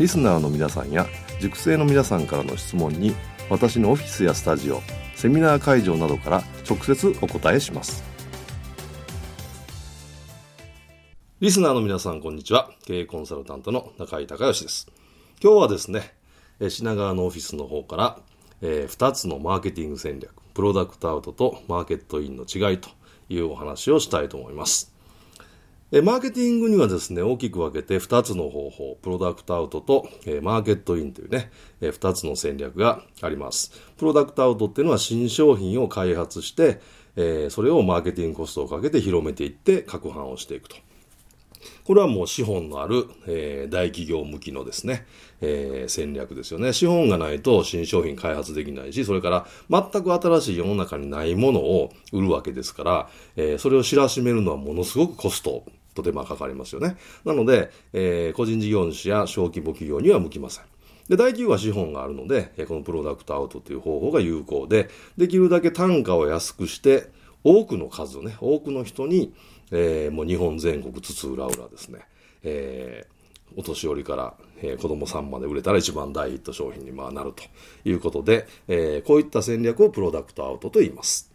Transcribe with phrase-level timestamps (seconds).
[0.00, 1.06] リスナーの皆さんや
[1.40, 3.14] 塾生の皆さんからの質問に
[3.48, 4.80] 私のオフィスやスタジオ
[5.14, 8.02] セミナー会場などから直接お答えします。
[11.38, 12.70] リスナーの皆さんこんにちは。
[12.86, 14.88] 経営コンサルタントの中井隆義です。
[15.40, 16.12] 今日はですね
[16.68, 18.18] 品川のオフィスの方から
[18.62, 22.88] え2つのマーケティング戦略プロダクトアウトとマーケットインの違いと
[23.28, 24.93] いうお話をしたいと思います。
[25.92, 33.70] マーケティングにはですね、大きく分けて2つの方法、プロダクトアウトと、えマーケットインというね、え2つの戦略があります。
[33.96, 36.80] プロダクトアウトっていうのは新商品を開発して、
[37.16, 40.76] えそれをマーケティングコストをかけて広めていって拡販をしていくと。
[41.84, 45.06] これはもう資本のある、えー、大企業向きのですね、
[45.42, 46.72] えー、戦略ですよね。
[46.72, 56.96] 資本がないと新商品開発できないし、それから全く新しい世の中にないものを売るわけですから、えー、それを知らしめるのはものすごくコストと手間かかりますよね。
[57.24, 60.64] なので、えー、個人事業主や小規模企業には向きません。
[61.08, 64.88] で、大企業は資本があるので、このプロダクトアウトという方法が有効で、
[65.18, 67.10] できるだけ単価を安くして、
[67.44, 69.34] 多くの数をね、多くの人に、
[69.74, 72.00] えー、もう日本全国津々浦々ですね、
[72.44, 77.42] えー、お年寄りから、えー、子供さんまで売れたら一番大ヒット商品にまあなると
[77.84, 81.34] いうことで、えー、こういった戦略をプロダクトアウトと言います。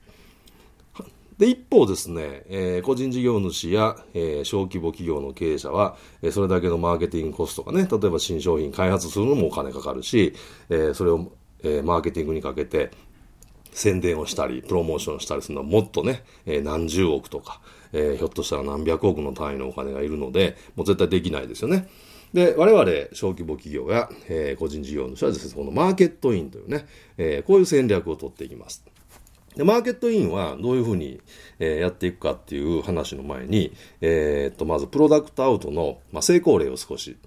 [1.37, 10.33] で、一方ですね、えー、個人事業主や、えー、小規模企業の経営者は、えー、それだけのマーケティングコストがね、例えば新商品開発するのもお金かかるし、
[10.69, 11.31] えー、それを、
[11.63, 12.91] えー、マーケティングにかけて
[13.71, 17.61] 宣伝をしたり、プロモーションしたりするのはもっとね、えー、何十億とか、
[17.93, 21.87] えー、ひょっとしたら何百億の単位のお金がいるので、もう絶対できないですよね。
[22.33, 26.85] で、我々、小規模企業や、えー、個人事業主はですね、このマーケットインというね、
[27.17, 28.83] えー、こういう戦略を取っていきます。
[29.55, 31.19] で、マーケットインはどういうふうに、
[31.57, 37.17] えー、やっていくかっていう話の前に、えー、っと、まずプロダクトアウトの、まあ、成功例を少し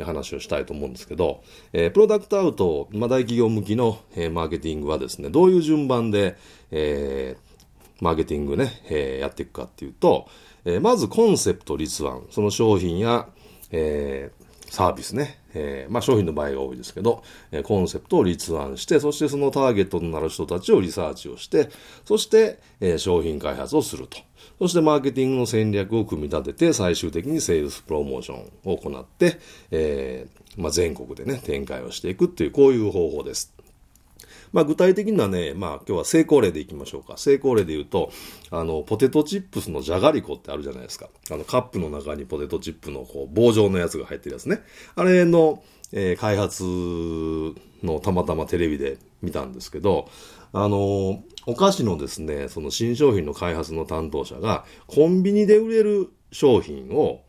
[0.00, 6.36] 話をしたいと思うんですけど、えー、プロダクトアウト、まあ、大企業向きの、えー、マーケティングはですね、どういう順番で、
[6.70, 7.51] えー、
[8.02, 10.28] マーケティングね、えー、やっていくかっていうと、
[10.64, 13.28] えー、まずコンセプト立案、その商品や、
[13.70, 21.70] えー、サービスね、えー、まあ商品の場合が多いですけど、えー、コンセプトを立案して、そしてそのターゲットとなる人たちをリサーチをして、
[22.04, 24.18] そして、えー、商品開発をすると。
[24.58, 29.38] そしてマーケティングの戦略を組み立てて、最終的にセールスプロモーションを行って、
[29.70, 33.54] えー、まあ、全国でね、展開をしていくっていう、こういう方法です。
[34.52, 37.16] まあ、具体的にはね、まあ、今日は成功例でいきましょうか。
[37.16, 38.10] 成功例で言うと、
[38.50, 41.08] あの、ポテトチップスのじゃがりこってあるじゃないですか。
[41.30, 44.60] あの、カップの中にポテトチップのこう棒状のやつが入ってるやつね。
[44.94, 45.62] あれの、
[45.92, 46.64] えー、開発
[47.82, 50.08] のたまたまテレビで見たんですけど、
[50.52, 57.22] あの、お菓子のですね、その新商品の開発の担当者が、コンビニで売れる商品を、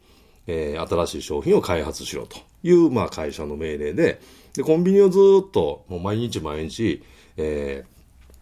[0.48, 4.22] えー、新しい商品を開発しろという、まあ、会社の命令で、
[4.56, 7.02] で、コンビニをずっと、もう毎日毎日、
[7.38, 7.86] え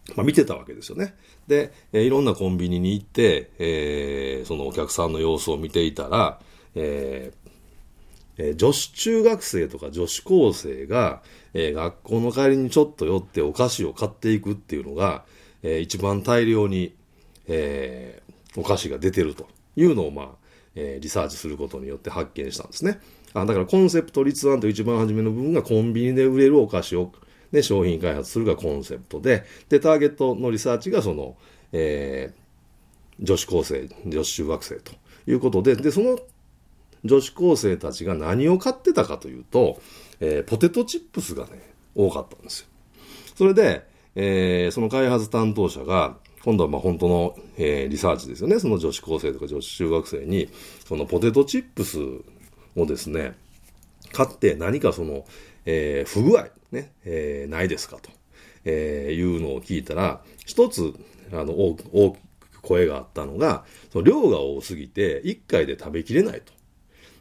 [0.08, 1.16] ー、まあ、見てたわけですよね。
[1.48, 6.40] で、え、いろんなコンビニに行って、えー、そのお客さんの様子を見ていたら、
[6.76, 11.22] えー、女子中学生とか女子高生が、
[11.54, 15.26] え、学校の帰りにちょっと寄ってお菓子を買っていくっていうのが、
[15.64, 16.96] えー、一番大量に、
[17.48, 18.22] え、
[18.56, 20.28] お菓子が出てるというのを、まあ、
[20.76, 23.00] え、リサーチすることによって発見したんですね。
[23.34, 27.14] あだからコンセプト立案という一番初めの部分がコンビニで売れるお菓子を
[27.52, 31.38] で、商品開発するがコンセプトで、で、ターゲットのリサーチがその、
[31.72, 34.94] えー、女子高生、女子中学生と
[35.28, 36.20] いうことで、で、その
[37.04, 39.82] 女子高生たちが何を買ってたかというと、
[40.20, 42.68] えー、ポテトチップスがね、多かったんですよ。
[43.36, 48.60] それで、えー、その開発担当者が、今度はまあ本当の、えー、リサーチですよね。
[48.60, 50.50] その女子高生とか女子中学生に、
[50.86, 52.00] そのポテトチップス
[52.76, 53.34] をですね、
[54.12, 55.26] 買って何かその、
[55.66, 58.10] えー、不具合、ね、えー、ないですかと、
[58.66, 60.94] えー、いうのを聞いたら、一つ、
[61.32, 61.84] あの、大き
[62.54, 66.54] く声があったのが、その量が多すぎて、一回で食べきれないと。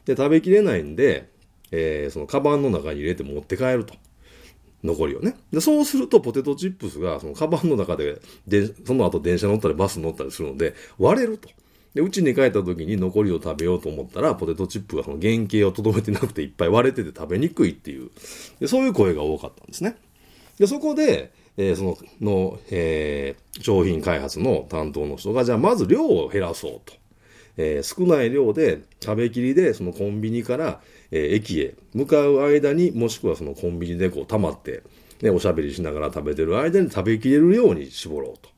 [0.05, 1.29] で、食べきれないんで、
[1.71, 3.95] えー、そのカバンの中に入れて持って帰ると。
[4.83, 5.35] 残りをね。
[5.51, 11.49] で、そうするとポテトチップスがそのカバンの中で、で、その後電車乗ったりバス乗ったりするので割れると。
[11.93, 18.09] で、うちに帰った時に残りを食べようと思ったら、ポテトチップがその原型をとどめてなくていっぱい割れてて食べにくいっていう、
[18.59, 19.97] でそういう声が多かったんですね。
[20.57, 27.01] で、そこで、えー、その、の、えー、商品開発の担当の人が、じゃあまず量を減らそうと。
[27.57, 34.83] えー、少ない量で食べきりでそのコンビニから、えー、駅へ向かう間にもしくはそのコンビニでこう溜まって、
[35.21, 38.49] ね、おしゃべりしながら食べてる間に食べきれるように絞ろうと。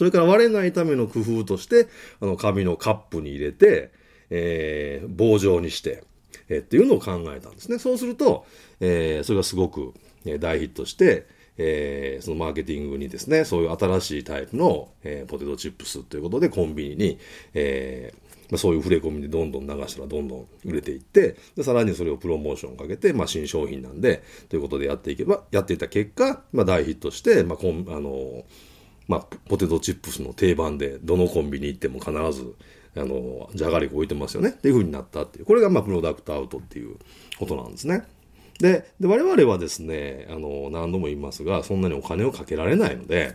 [0.00, 1.86] それから割れないための工夫として、
[2.22, 3.92] あの紙のカップに入れて、
[4.30, 6.04] えー、棒状にして、
[6.48, 7.78] えー、っていうのを考えたんですね。
[7.78, 8.46] そうすると、
[8.80, 9.92] えー、それがすごく、
[10.24, 11.26] え、大ヒットして、
[11.58, 17.18] えー、そのマーケティングにですね、そういう新しいタイプの、えー、ポテトチップスということでコンビニに、
[17.52, 28.44] えーま、そういう触れ込みでどんどん流したらどんどん売れていってでさらにそれをプロモーションかけて、まあ、新商品なんでということでやっていけばやっていた結果、まあ、大ヒットして、まあ、こんあの
[29.10, 32.54] まあ、ポテトチップスの定番でどのコンビニ行っても必ず
[32.96, 34.50] あのじゃがりこ置いてますよね。
[34.50, 35.46] っていう風になったっていう。
[35.46, 36.96] これがまあプロダクトアウトっていう
[37.36, 38.04] ことなんですね。
[38.60, 43.34] で、で我々はですね、あの、何度も言いますが、そんなにお金をかけられないので、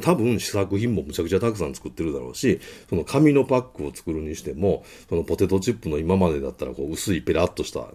[0.00, 7.88] 多分試作品もむちゃくちゃたくさん作ってるだろうし、その紙のパックを作るにしても、そのポテトチップの今までだったらこう薄いペラッとした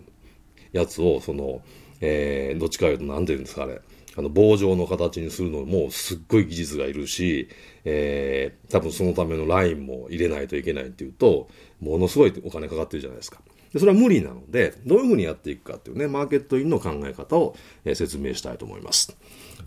[0.74, 1.62] やつを、その、
[2.02, 3.82] えー、どっちかいうと何て言うんですかあれ、
[4.18, 7.48] あの棒状の形にするのもすっごい技術がいるし、
[7.86, 11.48] えー、多分そのためのラインも入れないといけないっていうと、
[11.80, 13.40] ものすごいお金かかってるじゃないですか。
[13.72, 17.56] でそれは無理なので、どういうふうにやっていくかっていうね、マーケットインの考え方を、
[17.86, 19.16] えー、説明したいと思います。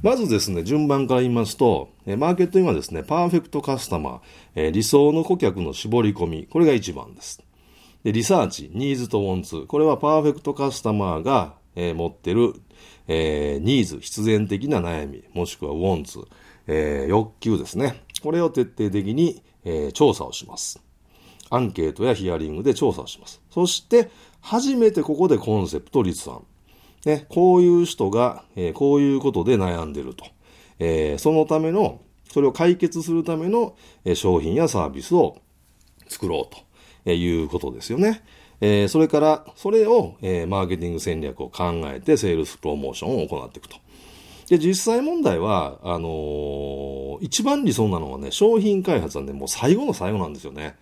[0.02, 4.20] まずですね、順番から言いますと、えー、マーケットインはですね、パーフェクトカスタマー、
[4.56, 7.40] えー、理想の顧客の絞り込み、これが一番です。
[8.02, 12.54] で、リサーチ、ニーズとウォンツ、これはパーフェクトカスタマーが、え、持ってる、
[13.12, 16.20] えー、ニーズ、必然的な悩み、もしくはウォンツ、
[16.68, 18.04] えー、欲求ですね。
[18.22, 20.80] これを徹底的に、えー、調査をします。
[21.50, 23.42] アンケートやヒアリングで調査をします。
[23.50, 24.10] そして、
[24.40, 26.44] 初めてここでコンセプト立案。
[27.04, 30.24] ね、こういう人が、えー、こういうことで悩んでると。
[30.78, 32.00] えー、そのための、
[32.32, 33.74] それを解決するための、
[34.04, 35.38] えー、商品やサービスを
[36.06, 36.62] 作ろうと、
[37.06, 38.22] えいうことですよね。
[38.60, 43.76] えそれから、それを、えマーケティング戦略を考えて、セールスプロモーションを行っていくと。
[44.50, 50.76] で、実際問題は、あの一番理想なのはね、商品開発はね、もう最後の最後なんですよね。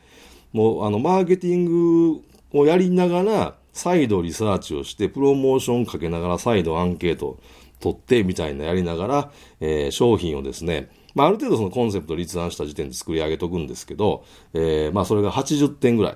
[0.53, 2.23] もう、あの、マーケティング
[2.53, 7.39] をやりながら、再度リサーチをして、プロモーションかけながら、再度アンケート
[7.79, 16.15] 取ってみたいなやりながら、えー、商品をですね、まあ、ある程度そのコンセプトを立案した時点で作り上げとくんですけど、えー、まあ、それが80点ぐらい、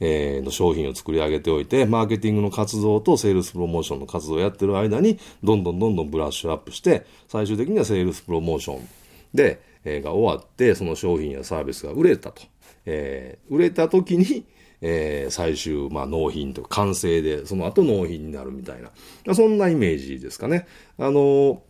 [0.00, 8.88] えー、の商品を作り上げておいて、マーケティングの活動とセールスプロモーションの活動をやってる間に、どんどんどんどんブラッシュアップして、最終的にはセールスプロモーション
[9.34, 12.42] で、えー、が終わって、その商品やサービスが売れたと。
[12.84, 14.44] えー、売れた時に、
[14.82, 20.66] えー、最終、まあ、納品と完成で、その後納品になるみたいな、そんなイメージですかね。
[20.98, 21.62] あの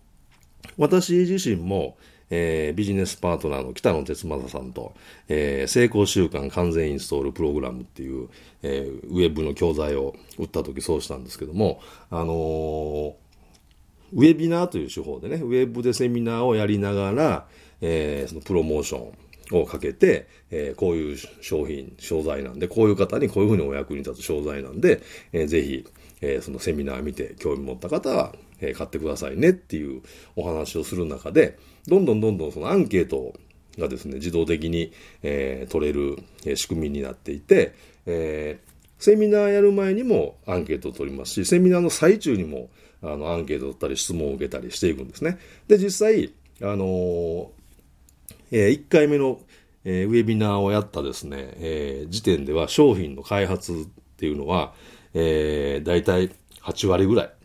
[0.79, 1.97] 私自身も、
[2.31, 4.95] えー、ビジネスパートナーの北野哲正さんと、
[5.29, 8.29] えー、成功習慣完全インストールプログラムっていう、
[8.63, 11.81] えー、ウェブの教材を売った時そうしたんですけども、
[12.11, 13.15] あのー、
[14.13, 17.47] ウェビナーという手法でね、ウェブでセミナーをやりながら、
[17.81, 19.13] えー、そのプロモーション、
[19.53, 25.03] をかけて、えー、こういう商品、商材なんで、こういう方にこういうふうにお役に立つ商材なんで、
[25.33, 25.87] えー、ぜひ、
[26.21, 30.03] えー、そのセミナー見て興味持った方は、え、買ってくださいねっていう
[30.35, 33.35] お話をする中で、どんどんどんどんそのアンケート
[33.79, 36.17] がですね、自動的に、え、取れる、
[36.57, 37.75] 仕組みになっていて、
[38.07, 38.59] え、
[38.99, 42.71] セミナーやる前にもアンケートを取りますし、セミナーの最中にも
[43.03, 45.39] あのアンケートを取ったり質問を受けたりしていくんですね。
[45.69, 46.33] で、実際、
[46.63, 47.49] あのー、
[48.53, 49.41] えー、1回目の、
[49.85, 53.77] えー、ウェビナーをやったですね、えー、時点では商品の開発っ
[54.17, 54.73] ていうのは、
[55.13, 56.31] えー、大体
[56.63, 57.36] 8割ぐらい。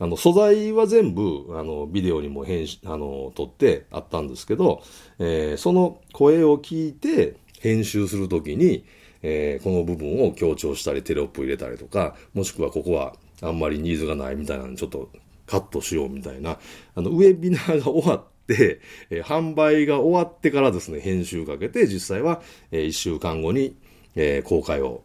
[0.00, 4.82] あの、素材は全部、あの、ビデオにも編集、あの、撮ってあったんですけど、
[5.18, 8.84] えー、その声を聞いて編集するときに、
[9.22, 15.10] えー、この部分を強調したりテロップ入れたりとか、もしくはここはあんまりニーズがないみたいなのちょっと
[15.46, 16.58] カットしようみたいな、
[16.94, 22.40] あの、ウェビナーが終わっ、えー、販売が終わってからですね、編集かけて、実際は、
[22.72, 23.76] えー、1週間後に、
[24.16, 25.02] えー、公開を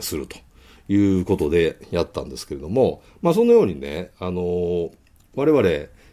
[0.00, 0.47] すると。
[0.88, 4.90] いうことでやったんですけれども、まあ、そのようにね、あの
[5.34, 5.68] 我々、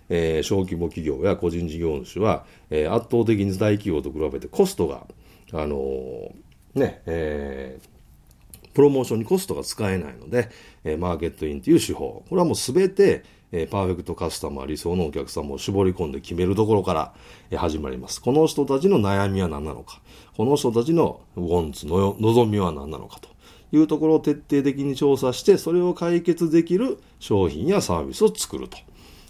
[0.09, 5.07] えー、小規模企業や個人事業主は、えー、圧倒的に大企業と比べてコストが、
[5.53, 6.31] あの、
[6.75, 10.49] ね、えー、プロモーションにコストが使えないので、
[10.83, 17.13] えー、マーケットインという手法、これはもうすべて、えー、パーフェクトカスタマー、理想のお客様を絞り込んで決めるところから、
[17.49, 18.21] えー、始まります。
[18.21, 20.01] この人たちの悩みは何なのか、
[20.35, 23.29] この人たちのウォンツの望みは何なのかと。
[23.71, 28.77] いうところを徹底的に調査して、それを解決できる商品やサービスを作ると。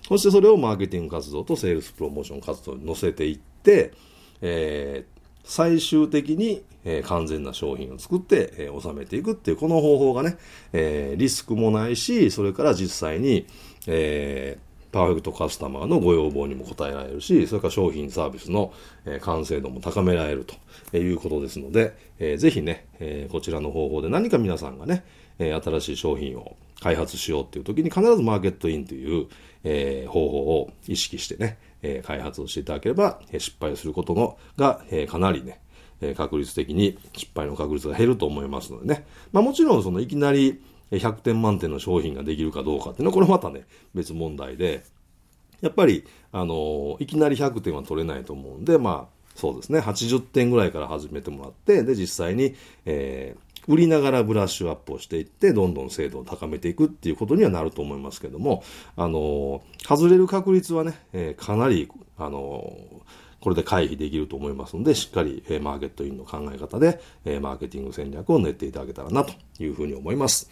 [0.07, 3.91] そしてそれをマーケティング活動とセールスプロモーション活動に乗せていって、
[4.41, 10.37] えー、最終的に、えー、完全な商品を作って、えー、収めていくっていう、この方法がね、
[10.73, 13.47] えー、リスクもないし、それから実際に、
[13.87, 18.71] えー、パーフェクトカスタマーのご要望にも応えられるし、それから商品サービスの、
[19.05, 20.45] え、完成度も高められる
[20.89, 25.03] ということですので、えー、ぜひね、え、こちらの方法で何か皆さんがね、
[25.37, 29.27] え、新しい商品を開発しようっていう時に必ずマーケットインという、
[29.65, 35.59] え、方法を意識してね、え、開発をしていただければ、え、失敗することのが、え、かなりね、
[35.99, 39.05] え、確率的に失敗の確率が減ると思いますのでね。
[39.33, 40.61] まあもちろんそのいきなり
[40.91, 44.83] 100点満点の商品ができるかどうかっていうのはこれまたね、別問題で、
[45.61, 58.63] やっぱり、あのいきなり100点は取れないと思うんで、まあ、そうですね、80点ぐらいから始めてもらって、で、実際に、えー、売りながらブラッシュアップをしていって、どんどん精度を高めていくっていうことにはなると思いますけども、
[58.95, 62.77] あの外れる確率はね、えー、かなり、あの
[63.45, 70.49] これで回避できると思いますので、しっかり、えー、マーケットインの考え方で、えー、マーケティング戦略を練っていただけたらなというふうに思います。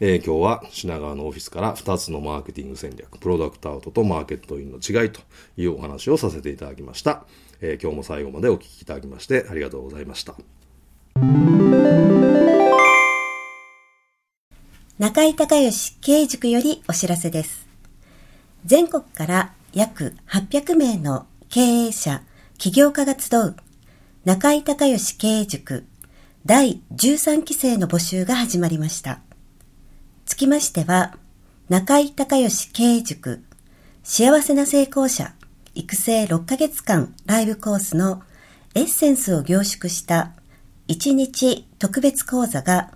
[0.00, 5.20] えー、今日は品川のオフィスから2つのマーケティング戦略、プロダクトアウトとマーケットインの違いと
[5.56, 7.24] いうお話をさせていただきました。
[7.60, 10.34] えー、今日も最後までお聞きいただきましてありがとうございました。
[14.98, 17.68] 中井隆義経営塾よりお知らせです。
[18.64, 22.22] 全国から約800名の経営者、
[22.58, 23.56] 起業家が集う
[24.24, 25.86] 中井隆義経営塾
[26.46, 29.20] 第13期生の募集が始まりました。
[30.26, 31.16] つきましては、
[31.68, 33.44] 中井隆義経営塾
[34.02, 35.34] 幸せな成功者
[35.74, 38.22] 育成6ヶ月間ライブコースの
[38.74, 40.32] エッセンスを凝縮した
[40.88, 42.90] 1日特別講座が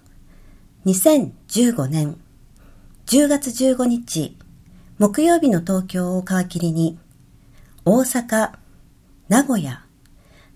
[0.85, 2.19] 2015年
[3.07, 4.37] 10月15日
[4.99, 6.99] 木曜日の東京を皮切りに
[7.91, 8.51] 大阪、
[9.29, 9.83] 名古屋、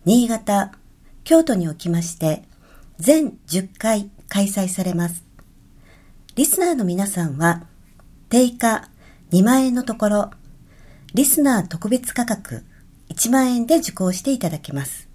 [0.05, 0.71] 新潟、
[1.25, 2.43] 京都におきまして
[2.99, 5.25] 全10回開催されます。
[6.35, 7.67] リスナーの皆さんは
[8.29, 8.91] 定価
[9.31, 10.31] 2万円のところ
[11.15, 12.67] リスナー特別価格
[13.09, 15.09] 1万円で受講していただけます。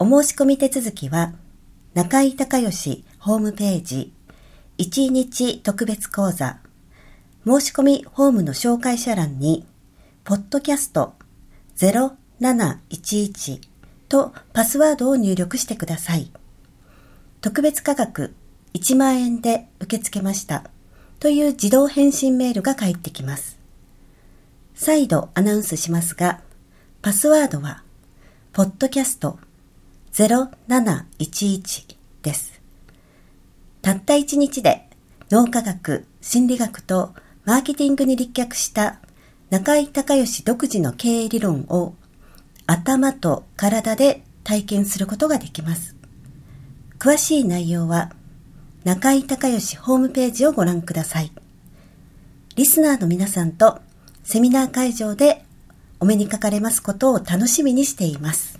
[0.00, 1.34] お申し込み手続きは、
[1.94, 4.12] 中井隆義ホームページ
[4.78, 6.58] 1日特別講座
[7.46, 9.69] 申し込みホームの紹介者欄に、
[10.22, 11.14] ポッドキャスト
[11.78, 13.60] 0711
[14.08, 16.30] とパスワードを入力してください。
[17.40, 18.34] 特別価格
[18.74, 20.64] 1万円で受け付けました
[21.20, 23.58] という自動返信メールが返ってきます。
[24.74, 26.40] 再度アナウンスしますが、
[27.02, 27.82] パスワードは、
[28.52, 29.38] ポッドキャスト
[30.12, 32.60] 0711です。
[33.80, 34.86] たった一日で
[35.30, 39.00] 脳科学、心理学とマーケティングに立脚した
[39.50, 41.94] 中井隆義独自の経営理論を
[42.68, 45.96] 頭と体で体験することができます。
[47.00, 48.12] 詳しい内容は
[48.84, 51.32] 中井隆義ホームページをご覧ください。
[52.54, 53.80] リスナーの皆さんと
[54.22, 55.44] セミナー会場で
[55.98, 58.59] お目にかかれますことを楽しみにしています。